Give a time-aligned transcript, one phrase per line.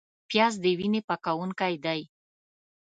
[0.29, 2.01] پیاز د وینې پاکوونکی دی